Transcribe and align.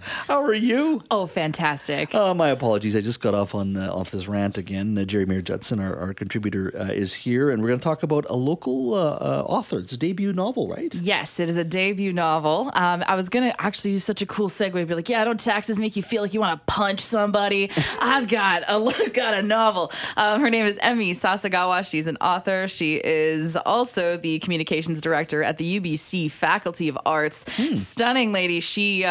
How 0.00 0.42
are 0.42 0.54
you? 0.54 1.02
oh, 1.10 1.26
fantastic. 1.26 2.14
Uh, 2.14 2.34
my 2.34 2.48
apologies. 2.48 2.96
I 2.96 3.00
just 3.00 3.20
got 3.20 3.34
off 3.34 3.54
on 3.54 3.76
uh, 3.76 3.92
off 3.92 4.10
this 4.10 4.28
rant 4.28 4.58
again. 4.58 4.96
Uh, 4.96 5.04
Geri 5.04 5.26
Mayer 5.26 5.42
Judson, 5.42 5.80
our, 5.80 5.96
our 5.96 6.14
contributor, 6.14 6.72
uh, 6.76 6.84
is 6.84 7.14
here, 7.14 7.50
and 7.50 7.62
we're 7.62 7.68
going 7.68 7.80
to 7.80 7.84
talk 7.84 8.02
about 8.02 8.26
a 8.28 8.36
local 8.36 8.94
uh, 8.94 9.14
uh, 9.14 9.44
author. 9.46 9.78
It's 9.78 9.92
a 9.92 9.96
debut 9.96 10.32
novel, 10.32 10.68
right? 10.68 10.94
Yes, 10.94 11.40
it 11.40 11.48
is 11.48 11.56
a 11.56 11.64
debut 11.64 12.12
novel. 12.12 12.70
Um, 12.74 13.04
I 13.06 13.14
was 13.14 13.28
going 13.28 13.50
to 13.50 13.60
actually 13.60 13.92
use 13.92 14.04
such 14.04 14.22
a 14.22 14.26
cool 14.26 14.48
segue, 14.48 14.86
be 14.86 14.94
like, 14.94 15.08
yeah, 15.08 15.24
don't 15.24 15.40
taxes 15.40 15.78
make 15.78 15.96
you 15.96 16.02
feel 16.02 16.22
like 16.22 16.34
you 16.34 16.40
want 16.40 16.58
to 16.58 16.72
punch 16.72 17.00
somebody? 17.00 17.70
I've 18.00 18.28
got 18.28 18.62
a, 18.62 18.74
I've 18.74 19.12
got 19.12 19.34
a 19.34 19.42
novel. 19.42 19.92
Um, 20.16 20.40
her 20.40 20.50
name 20.50 20.66
is 20.66 20.78
Emi 20.78 21.10
Sasagawa. 21.10 21.88
She's 21.88 22.06
an 22.06 22.16
author. 22.20 22.68
She 22.68 22.96
is 22.96 23.56
also 23.56 24.16
the 24.16 24.38
communications 24.40 25.00
director 25.00 25.42
at 25.42 25.58
the 25.58 25.80
UBC 25.80 26.30
Faculty 26.30 26.88
of 26.88 26.98
Arts. 27.06 27.44
Stunning 27.74 28.32
lady. 28.32 28.60
She, 28.60 29.04
uh, 29.04 29.10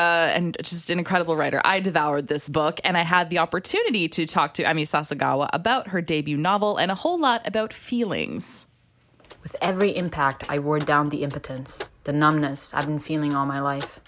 just 0.70 0.89
an 0.89 0.99
incredible 0.99 1.35
writer. 1.35 1.62
I 1.63 1.80
devoured 1.80 2.27
this 2.27 2.49
book, 2.49 2.80
and 2.84 2.98
I 2.98 3.03
had 3.03 3.30
the 3.30 3.39
opportunity 3.39 4.08
to 4.09 4.25
talk 4.25 4.53
to 4.55 4.63
Emi 4.63 4.84
Sasagawa 4.84 5.49
about 5.53 5.89
her 5.89 6.02
debut 6.02 6.38
novel 6.38 6.78
and 6.78 6.91
a 6.91 6.95
whole 6.95 7.19
lot 7.19 7.45
about 7.47 7.73
feelings. 7.73 8.66
With 9.44 9.56
every 9.61 9.95
impact, 9.95 10.44
I 10.50 10.59
wore 10.59 10.80
down 10.80 11.09
the 11.09 11.23
impotence, 11.23 11.80
the 12.03 12.14
numbness 12.14 12.73
I've 12.73 12.88
been 12.88 13.00
feeling 13.00 13.33
all 13.33 13.45
my 13.45 13.59
life. 13.59 14.00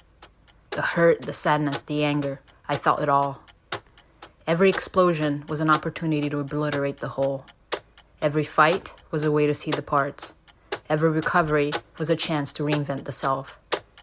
The 0.72 0.82
hurt, 0.82 1.22
the 1.22 1.34
sadness, 1.34 1.82
the 1.82 2.04
anger, 2.04 2.42
I 2.68 2.78
felt 2.78 3.02
it 3.02 3.10
all. 3.10 3.42
Every 4.46 4.70
explosion 4.70 5.46
was 5.48 5.62
an 5.62 5.70
opportunity 5.70 6.30
to 6.30 6.40
obliterate 6.40 6.98
the 6.98 7.10
whole. 7.10 7.46
Every 8.22 8.44
fight 8.44 8.94
was 9.12 9.24
a 9.24 9.32
way 9.32 9.48
to 9.48 9.54
see 9.54 9.72
the 9.72 9.82
parts. 9.82 10.36
Every 10.90 11.10
recovery 11.10 11.72
was 11.98 12.10
a 12.10 12.16
chance 12.16 12.52
to 12.54 12.64
reinvent 12.64 13.06
the 13.06 13.12
self. 13.12 13.60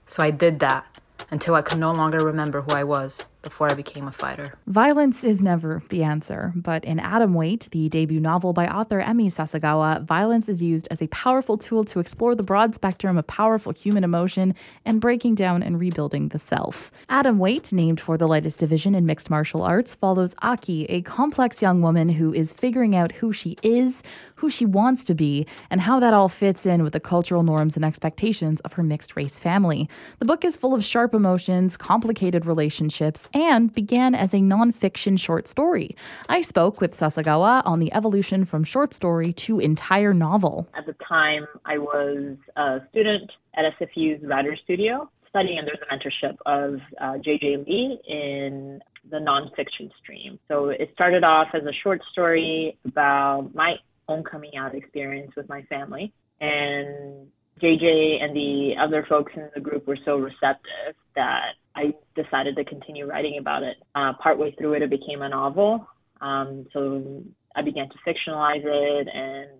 So 0.07 0.23
I 0.23 0.31
did 0.31 0.61
that 0.61 1.01
until 1.31 1.55
I 1.55 1.63
could 1.63 1.79
no 1.79 1.93
longer 1.93 2.19
remember 2.19 2.63
who 2.63 2.73
I 2.73 2.85
was 2.85 3.27
before 3.47 3.71
I 3.71 3.75
became 3.75 4.09
a 4.09 4.13
fighter. 4.13 4.55
Violence 4.67 5.23
is 5.23 5.41
never 5.41 5.81
the 5.91 6.03
answer, 6.03 6.53
but 6.57 6.85
in 6.85 6.99
Atomweight, 6.99 7.71
the 7.71 7.89
debut 7.89 8.19
novel 8.19 8.53
by 8.53 8.67
author 8.67 9.01
Emi 9.01 9.27
Sasagawa, 9.27 10.03
violence 10.03 10.49
is 10.49 10.61
used 10.61 10.89
as 10.91 11.01
a 11.01 11.07
powerful 11.07 11.57
tool 11.57 11.85
to 11.85 12.01
explore 12.01 12.35
the 12.35 12.43
broad 12.43 12.75
spectrum 12.75 13.17
of 13.17 13.27
powerful 13.29 13.73
human 13.73 14.03
emotion 14.03 14.53
and 14.85 15.01
breaking 15.01 15.37
down 15.37 15.63
and 15.63 15.79
rebuilding 15.79 16.29
the 16.29 16.41
self. 16.41 16.91
Atomweight, 17.09 17.73
named 17.73 18.01
for 18.01 18.19
the 18.19 18.27
lightest 18.27 18.59
division 18.59 18.97
in 18.97 19.07
mixed 19.07 19.31
martial 19.31 19.63
arts, 19.63 19.95
follows 19.95 20.35
Aki, 20.43 20.87
a 20.87 21.03
complex 21.03 21.63
young 21.63 21.81
woman 21.81 22.09
who 22.09 22.35
is 22.35 22.53
figuring 22.53 22.97
out 22.97 23.13
who 23.13 23.33
she 23.33 23.57
is, 23.63 24.03
who 24.37 24.51
she 24.51 24.67
wants 24.67 25.05
to 25.05 25.15
be, 25.15 25.47
and 25.71 25.83
how 25.83 26.01
that 26.01 26.13
all 26.13 26.29
fits 26.29 26.67
in 26.67 26.83
with 26.83 26.93
the 26.93 27.01
cultural 27.01 27.45
norms 27.45 27.77
and 27.77 27.85
expectations 27.85 28.61
of 28.63 28.73
her 28.73 28.83
mixed 28.83 29.15
race 29.15 29.39
family. 29.39 29.89
The 30.19 30.25
book 30.25 30.45
is 30.45 30.57
full 30.57 30.75
of 30.75 30.85
sharp 30.85 31.15
emotions, 31.15 31.77
complicated 31.77 32.45
relationships, 32.45 33.29
and 33.37 33.73
began 33.73 34.15
as 34.15 34.33
a 34.33 34.39
nonfiction 34.39 35.21
short 35.21 35.47
story. 35.47 35.95
I 36.29 36.41
spoke 36.41 36.81
with 36.81 36.93
Sasagawa 36.93 37.61
on 37.67 37.81
the 37.81 37.93
evolution 37.93 38.47
from 38.47 38.65
short 38.65 38.95
story 38.95 39.35
to 39.35 39.61
entire 39.61 40.15
novel. 40.15 40.67
At 40.75 40.87
the 40.87 40.97
time, 41.07 41.47
I 41.67 41.77
was 41.77 42.37
a 42.57 42.81
student 42.91 43.31
at 43.55 43.65
SFU's 43.79 44.25
Writer 44.27 44.57
Studio, 44.65 45.11
studying 45.29 45.59
under 45.59 45.73
the 45.79 45.87
mentorship 45.95 46.37
of 46.47 46.81
uh, 46.99 47.19
JJ 47.19 47.67
Lee 47.67 48.01
in 48.09 48.81
the 49.11 49.19
nonfiction 49.19 49.91
stream. 50.03 50.39
So 50.49 50.71
it 50.71 50.91
started 50.95 51.23
off 51.23 51.49
as 51.53 51.63
a 51.65 51.73
short 51.83 52.01
story 52.13 52.79
about 52.87 53.55
my 53.55 53.75
own 54.09 54.25
coming 54.25 54.57
out 54.57 54.75
experience 54.75 55.33
with 55.37 55.47
my 55.49 55.61
family. 55.63 56.11
And 56.41 57.29
JJ 57.61 58.23
and 58.23 58.35
the 58.35 58.75
other 58.81 59.05
folks 59.07 59.33
in 59.37 59.49
the 59.55 59.61
group 59.61 59.87
were 59.87 59.99
so 60.07 60.17
receptive 60.17 60.95
that 61.15 61.53
I 61.77 61.95
decided 62.21 62.57
to 62.57 62.65
continue 62.65 63.07
writing 63.07 63.37
about 63.39 63.63
it. 63.63 63.77
Uh, 63.95 64.13
partway 64.23 64.55
through 64.59 64.75
it, 64.75 64.83
it 64.83 64.91
became 64.91 65.23
a 65.23 65.29
novel. 65.29 65.87
Um, 66.21 66.67
so 66.73 67.23
I 67.55 67.63
began 67.63 67.89
to 67.91 67.95
fictionalize 68.07 68.65
it 68.65 69.09
and 69.13 69.51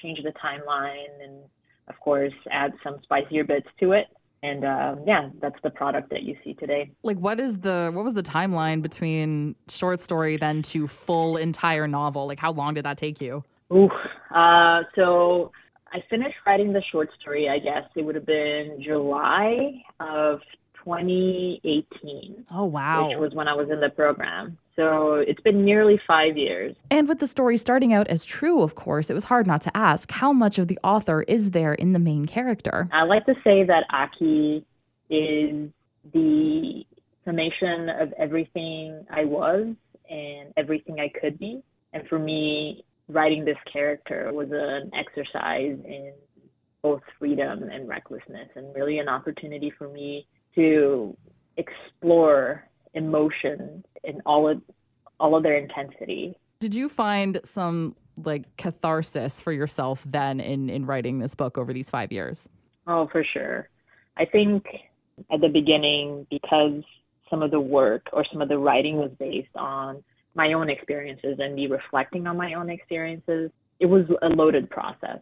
change 0.00 0.20
the 0.22 0.32
timeline 0.42 1.22
and, 1.22 1.42
of 1.88 1.98
course, 2.00 2.32
add 2.52 2.72
some 2.84 2.98
spicier 3.02 3.44
bits 3.44 3.66
to 3.80 3.92
it. 3.92 4.06
And 4.40 4.64
um, 4.64 5.00
yeah, 5.04 5.30
that's 5.42 5.60
the 5.64 5.70
product 5.70 6.10
that 6.10 6.22
you 6.22 6.36
see 6.44 6.54
today. 6.54 6.92
Like 7.02 7.18
what 7.18 7.40
is 7.40 7.58
the 7.58 7.90
what 7.92 8.04
was 8.04 8.14
the 8.14 8.22
timeline 8.22 8.82
between 8.82 9.56
short 9.68 10.00
story 10.00 10.36
then 10.36 10.62
to 10.62 10.86
full 10.86 11.36
entire 11.36 11.88
novel? 11.88 12.28
Like 12.28 12.38
how 12.38 12.52
long 12.52 12.74
did 12.74 12.84
that 12.84 12.98
take 12.98 13.20
you? 13.20 13.42
Ooh, 13.72 13.90
uh, 14.32 14.82
so 14.94 15.50
I 15.92 15.98
finished 16.08 16.36
writing 16.46 16.72
the 16.72 16.82
short 16.92 17.08
story, 17.20 17.48
I 17.48 17.58
guess 17.58 17.84
it 17.96 18.02
would 18.02 18.14
have 18.14 18.26
been 18.26 18.80
July 18.84 19.82
of 19.98 20.40
2018. 20.88 22.46
Oh 22.50 22.64
wow. 22.64 23.08
Which 23.08 23.18
was 23.18 23.34
when 23.34 23.46
I 23.46 23.54
was 23.54 23.68
in 23.70 23.80
the 23.80 23.90
program. 23.90 24.56
So 24.74 25.14
it's 25.14 25.40
been 25.42 25.64
nearly 25.64 26.00
five 26.06 26.36
years. 26.36 26.74
And 26.90 27.08
with 27.08 27.18
the 27.18 27.26
story 27.26 27.58
starting 27.58 27.92
out 27.92 28.08
as 28.08 28.24
true, 28.24 28.62
of 28.62 28.74
course, 28.74 29.10
it 29.10 29.14
was 29.14 29.24
hard 29.24 29.46
not 29.46 29.60
to 29.62 29.76
ask 29.76 30.10
how 30.10 30.32
much 30.32 30.58
of 30.58 30.68
the 30.68 30.78
author 30.82 31.22
is 31.22 31.50
there 31.50 31.74
in 31.74 31.92
the 31.92 31.98
main 31.98 32.26
character? 32.26 32.88
I 32.92 33.02
like 33.02 33.26
to 33.26 33.34
say 33.44 33.64
that 33.64 33.84
Aki 33.92 34.64
is 35.10 35.68
the 36.12 36.84
summation 37.24 37.90
of 38.00 38.12
everything 38.18 39.04
I 39.10 39.24
was 39.24 39.74
and 40.08 40.54
everything 40.56 41.00
I 41.00 41.10
could 41.20 41.38
be. 41.38 41.62
And 41.92 42.06
for 42.08 42.18
me, 42.18 42.84
writing 43.08 43.44
this 43.44 43.58
character 43.70 44.30
was 44.32 44.48
an 44.52 44.90
exercise 44.94 45.78
in 45.84 46.12
both 46.82 47.02
freedom 47.18 47.64
and 47.64 47.88
recklessness, 47.88 48.48
and 48.54 48.72
really 48.74 49.00
an 49.00 49.08
opportunity 49.08 49.72
for 49.76 49.88
me 49.88 50.26
to 50.58 51.16
explore 51.56 52.64
emotion 52.94 53.84
in 54.02 54.20
all 54.26 54.48
of 54.48 54.60
all 55.20 55.36
of 55.36 55.42
their 55.42 55.56
intensity. 55.56 56.36
Did 56.60 56.74
you 56.74 56.88
find 56.88 57.40
some 57.44 57.94
like 58.24 58.56
catharsis 58.56 59.40
for 59.40 59.52
yourself 59.52 60.02
then 60.04 60.40
in 60.40 60.68
in 60.68 60.84
writing 60.84 61.20
this 61.20 61.34
book 61.34 61.56
over 61.56 61.72
these 61.72 61.88
5 61.88 62.12
years? 62.12 62.48
Oh, 62.86 63.08
for 63.10 63.24
sure. 63.24 63.68
I 64.16 64.24
think 64.24 64.66
at 65.30 65.40
the 65.40 65.48
beginning 65.48 66.26
because 66.30 66.82
some 67.30 67.42
of 67.42 67.50
the 67.50 67.60
work 67.60 68.08
or 68.12 68.24
some 68.32 68.42
of 68.42 68.48
the 68.48 68.58
writing 68.58 68.96
was 68.96 69.10
based 69.18 69.54
on 69.54 70.02
my 70.34 70.52
own 70.52 70.70
experiences 70.70 71.36
and 71.38 71.54
me 71.54 71.66
reflecting 71.66 72.26
on 72.26 72.36
my 72.36 72.54
own 72.54 72.70
experiences, 72.70 73.50
it 73.80 73.86
was 73.86 74.04
a 74.22 74.28
loaded 74.28 74.70
process. 74.70 75.20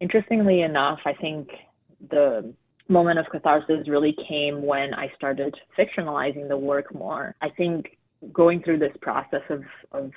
Interestingly 0.00 0.62
enough, 0.62 1.00
I 1.06 1.14
think 1.14 1.48
the 2.10 2.52
moment 2.88 3.18
of 3.18 3.26
catharsis 3.30 3.88
really 3.88 4.14
came 4.28 4.62
when 4.62 4.94
I 4.94 5.10
started 5.16 5.54
fictionalizing 5.78 6.48
the 6.48 6.56
work 6.56 6.94
more. 6.94 7.34
I 7.42 7.48
think 7.50 7.98
going 8.32 8.62
through 8.62 8.78
this 8.78 8.96
process 9.00 9.42
of, 9.50 9.64
of 9.92 10.12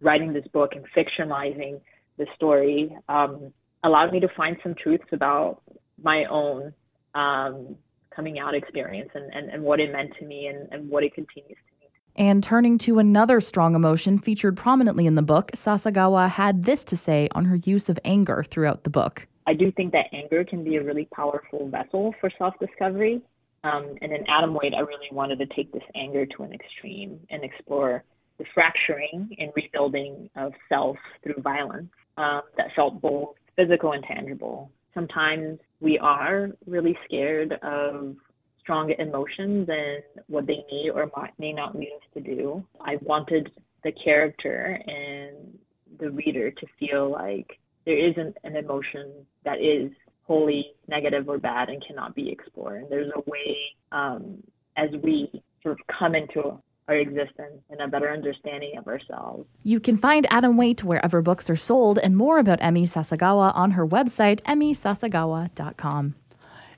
writing 0.00 0.32
this 0.32 0.46
book 0.52 0.72
and 0.74 0.84
fictionalizing 0.96 1.80
the 2.18 2.26
story 2.34 2.94
um, 3.08 3.52
allowed 3.84 4.12
me 4.12 4.20
to 4.20 4.28
find 4.36 4.56
some 4.62 4.74
truths 4.74 5.06
about 5.12 5.62
my 6.02 6.24
own 6.26 6.72
um, 7.14 7.76
coming 8.14 8.38
out 8.38 8.54
experience 8.54 9.10
and, 9.14 9.32
and, 9.32 9.50
and 9.50 9.62
what 9.62 9.80
it 9.80 9.90
meant 9.92 10.12
to 10.18 10.26
me 10.26 10.46
and, 10.46 10.68
and 10.70 10.88
what 10.88 11.02
it 11.02 11.14
continues 11.14 11.56
to 11.56 11.80
mean. 11.80 11.90
And 12.14 12.42
turning 12.42 12.76
to 12.78 12.98
another 12.98 13.40
strong 13.40 13.74
emotion 13.74 14.18
featured 14.18 14.56
prominently 14.56 15.06
in 15.06 15.14
the 15.14 15.22
book, 15.22 15.50
Sasagawa 15.52 16.28
had 16.28 16.64
this 16.64 16.84
to 16.84 16.96
say 16.96 17.28
on 17.34 17.46
her 17.46 17.56
use 17.56 17.88
of 17.88 17.98
anger 18.04 18.44
throughout 18.46 18.84
the 18.84 18.90
book. 18.90 19.26
I 19.46 19.54
do 19.54 19.72
think 19.72 19.92
that 19.92 20.06
anger 20.12 20.44
can 20.44 20.62
be 20.64 20.76
a 20.76 20.82
really 20.82 21.08
powerful 21.14 21.68
vessel 21.68 22.14
for 22.20 22.30
self 22.38 22.54
discovery. 22.60 23.20
Um, 23.64 23.94
and 24.00 24.12
in 24.12 24.24
Atomweight, 24.24 24.74
I 24.74 24.80
really 24.80 25.08
wanted 25.12 25.38
to 25.38 25.46
take 25.54 25.72
this 25.72 25.82
anger 25.94 26.26
to 26.26 26.42
an 26.42 26.52
extreme 26.52 27.20
and 27.30 27.44
explore 27.44 28.04
the 28.38 28.44
fracturing 28.54 29.34
and 29.38 29.52
rebuilding 29.54 30.28
of 30.36 30.52
self 30.68 30.96
through 31.22 31.40
violence 31.42 31.90
um, 32.18 32.42
that 32.56 32.66
felt 32.74 33.00
both 33.00 33.34
physical 33.56 33.92
and 33.92 34.02
tangible. 34.04 34.70
Sometimes 34.94 35.58
we 35.80 35.98
are 35.98 36.48
really 36.66 36.96
scared 37.04 37.52
of 37.62 38.16
strong 38.60 38.92
emotions 38.98 39.68
and 39.68 40.02
what 40.28 40.46
they 40.46 40.64
need 40.70 40.90
or 40.94 41.10
may 41.38 41.52
not 41.52 41.74
need 41.74 41.92
us 41.94 42.08
to 42.14 42.20
do. 42.20 42.64
I 42.80 42.96
wanted 43.02 43.50
the 43.84 43.92
character 43.92 44.78
and 44.86 45.58
the 45.98 46.10
reader 46.10 46.50
to 46.50 46.66
feel 46.78 47.10
like 47.10 47.58
there 47.84 47.98
isn't 47.98 48.36
an 48.44 48.56
emotion 48.56 49.12
that 49.44 49.60
is 49.60 49.90
wholly 50.24 50.72
negative 50.88 51.28
or 51.28 51.38
bad 51.38 51.68
and 51.68 51.84
cannot 51.86 52.14
be 52.14 52.30
explored. 52.30 52.82
And 52.82 52.90
there's 52.90 53.10
a 53.14 53.20
way, 53.28 53.56
um, 53.90 54.42
as 54.76 54.90
we 55.02 55.42
sort 55.62 55.78
of 55.78 55.86
come 55.98 56.14
into 56.14 56.60
our 56.88 56.96
existence 56.96 57.62
and 57.70 57.80
a 57.80 57.88
better 57.88 58.10
understanding 58.10 58.76
of 58.76 58.86
ourselves. 58.88 59.46
You 59.62 59.78
can 59.78 59.96
find 59.96 60.26
Atomweight 60.28 60.82
wherever 60.82 61.22
books 61.22 61.48
are 61.48 61.56
sold 61.56 61.98
and 61.98 62.16
more 62.16 62.38
about 62.38 62.60
Emi 62.60 62.82
Sasagawa 62.82 63.54
on 63.54 63.72
her 63.72 63.86
website, 63.86 64.40
emisasagawa.com. 64.42 66.14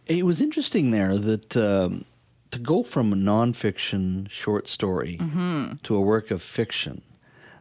It 0.06 0.27
was 0.27 0.41
interesting 0.43 0.91
there 0.91 1.17
that 1.17 1.56
um, 1.56 2.05
to 2.51 2.59
go 2.59 2.83
from 2.83 3.12
a 3.12 3.17
nonfiction 3.17 4.31
short 4.31 4.69
story 4.69 5.19
to 5.83 5.97
a 5.97 6.01
work 6.01 6.31
of 6.31 6.43
fiction, 6.43 7.03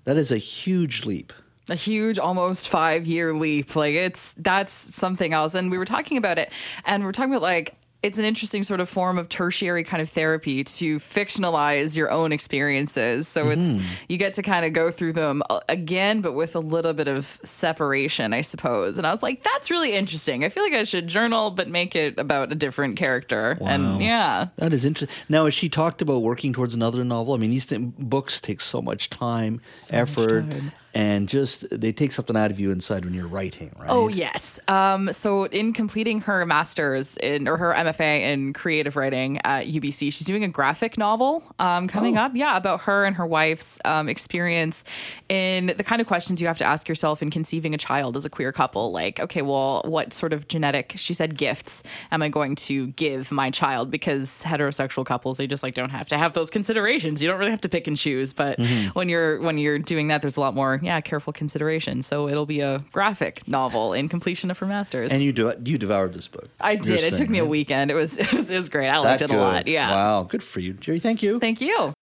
that 0.03 0.17
is 0.17 0.31
a 0.31 0.37
huge 0.37 1.05
leap. 1.05 1.31
A 1.69 1.75
huge 1.75 2.19
almost 2.19 2.69
five 2.69 3.05
year 3.07 3.33
leap. 3.33 3.75
Like 3.75 3.95
it's 3.95 4.33
that's 4.35 4.73
something 4.73 5.33
else. 5.33 5.55
And 5.55 5.71
we 5.71 5.77
were 5.77 5.85
talking 5.85 6.17
about 6.17 6.37
it 6.37 6.51
and 6.85 7.03
we're 7.03 7.11
talking 7.11 7.33
about 7.33 7.41
like 7.41 7.75
it's 8.03 8.19
an 8.19 8.25
interesting 8.25 8.63
sort 8.63 8.79
of 8.81 8.89
form 8.89 9.17
of 9.17 9.29
tertiary 9.29 9.83
kind 9.83 10.01
of 10.01 10.09
therapy 10.09 10.63
to 10.65 10.99
fictionalize 10.99 11.95
your 11.95 12.11
own 12.11 12.31
experiences 12.31 13.27
so 13.27 13.49
it's 13.49 13.77
you 14.09 14.17
get 14.17 14.33
to 14.33 14.41
kind 14.43 14.65
of 14.65 14.73
go 14.73 14.91
through 14.91 15.13
them 15.13 15.41
uh, 15.49 15.59
again 15.69 16.21
but 16.21 16.33
with 16.33 16.55
a 16.55 16.59
little 16.59 16.93
bit 16.93 17.07
of 17.07 17.39
separation 17.43 18.33
i 18.33 18.41
suppose 18.41 18.97
and 18.97 19.07
i 19.07 19.11
was 19.11 19.23
like 19.23 19.41
that's 19.43 19.71
really 19.71 19.93
interesting 19.93 20.43
i 20.43 20.49
feel 20.49 20.63
like 20.63 20.73
i 20.73 20.83
should 20.83 21.07
journal 21.07 21.49
but 21.49 21.69
make 21.69 21.95
it 21.95 22.17
about 22.19 22.51
a 22.51 22.55
different 22.55 22.95
character 22.97 23.57
Wow. 23.59 23.67
and 23.69 24.01
yeah 24.03 24.47
That 24.57 24.73
is 24.73 24.83
interesting. 24.85 25.15
Now, 25.29 25.45
has 25.45 25.53
she 25.53 25.69
talked 25.69 26.01
about 26.01 26.21
working 26.21 26.51
towards 26.53 26.75
another 26.75 27.03
novel? 27.03 27.33
I 27.33 27.37
mean, 27.37 27.51
these 27.51 27.65
th- 27.65 27.81
books 27.97 28.41
take 28.41 28.59
so 28.61 28.81
much 28.81 29.09
time, 29.09 29.61
effort, 29.91 30.45
and 30.93 31.27
just 31.29 31.65
they 31.71 31.91
take 31.91 32.11
something 32.11 32.35
out 32.35 32.51
of 32.51 32.59
you 32.59 32.71
inside 32.71 33.05
when 33.05 33.13
you're 33.13 33.27
writing, 33.27 33.71
right? 33.79 33.89
Oh 33.89 34.07
yes. 34.09 34.59
Um, 34.67 35.11
so 35.13 35.45
in 35.45 35.73
completing 35.73 36.21
her 36.21 36.45
master's 36.45 37.17
in 37.17 37.47
or 37.47 37.57
her 37.57 37.73
MFA 37.73 37.92
in 38.01 38.53
creative 38.53 38.95
writing 38.95 39.39
at 39.43 39.67
UBC, 39.67 40.11
she's 40.13 40.25
doing 40.25 40.43
a 40.43 40.47
graphic 40.47 40.97
novel 40.97 41.43
um, 41.59 41.87
coming 41.87 42.17
Oh. 42.17 42.21
up. 42.23 42.31
Yeah, 42.35 42.57
about 42.57 42.81
her 42.81 43.05
and 43.05 43.15
her 43.15 43.25
wife's 43.25 43.79
um, 43.85 44.07
experience 44.09 44.83
in 45.29 45.67
the 45.77 45.83
kind 45.83 46.01
of 46.01 46.07
questions 46.07 46.41
you 46.41 46.47
have 46.47 46.57
to 46.59 46.65
ask 46.65 46.87
yourself 46.87 47.21
in 47.21 47.29
conceiving 47.31 47.73
a 47.73 47.77
child 47.77 48.15
as 48.17 48.25
a 48.25 48.29
queer 48.29 48.51
couple. 48.51 48.91
Like, 48.91 49.19
okay, 49.19 49.41
well, 49.41 49.81
what 49.85 50.13
sort 50.13 50.33
of 50.33 50.47
genetic? 50.47 50.93
She 50.97 51.13
said 51.13 51.37
gifts 51.37 51.83
am 52.11 52.21
I 52.21 52.29
going 52.29 52.55
to 52.55 52.87
give 52.87 53.31
my 53.31 53.49
child? 53.49 53.91
Because 53.91 54.43
heterosexual 54.45 55.05
couples 55.05 55.37
they 55.37 55.47
just 55.47 55.63
like 55.63 55.73
don't 55.73 55.89
have 55.91 56.07
to 56.09 56.17
have 56.17 56.33
those 56.33 56.49
considerations. 56.49 57.21
You 57.21 57.29
don't 57.29 57.39
really 57.39 57.51
have 57.51 57.61
to 57.61 57.69
pick 57.69 57.87
and 57.87 57.97
choose. 57.97 58.33
But 58.33 58.57
Mm-hmm. 58.63 58.89
when 58.89 59.09
you're 59.09 59.39
when 59.41 59.57
you're 59.57 59.79
doing 59.79 60.07
that, 60.07 60.21
there's 60.21 60.37
a 60.37 60.39
lot 60.41 60.53
more 60.55 60.79
yeah 60.81 61.01
careful 61.01 61.33
consideration. 61.33 62.01
So 62.01 62.27
it'll 62.29 62.45
be 62.45 62.61
a 62.61 62.79
graphic 62.91 63.47
novel 63.47 63.93
in 63.93 64.07
completion 64.07 64.49
of 64.51 64.57
her 64.59 64.65
master's. 64.65 65.11
And 65.11 65.21
you 65.21 65.31
do 65.33 65.53
you 65.65 65.77
devoured 65.77 66.13
this 66.13 66.27
book. 66.27 66.49
I 66.61 66.75
did. 66.75 67.03
It 67.03 67.13
took 67.15 67.29
me 67.29 67.39
a 67.39 67.43
right? 67.43 67.49
Weekend. 67.87 67.91
It 67.91 67.95
was 67.95 68.17
it 68.33 68.33
was, 68.33 68.51
it 68.51 68.55
was 68.55 68.69
great. 68.69 68.87
I 68.89 69.01
That 69.01 69.03
liked 69.03 69.21
it 69.21 69.29
a 69.31 69.37
lot. 69.37 69.67
Yeah. 69.67 69.91
Wow. 69.91 70.23
Good 70.23 70.43
for 70.43 70.59
you, 70.59 70.73
Geri. 70.73 70.99
Thank 70.99 71.23
you. 71.23 71.39
Thank 71.39 71.61
you. 71.61 71.93